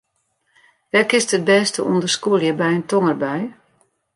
[0.91, 3.41] Wêr kinst it bêste ûnder skûlje by in tongerbui?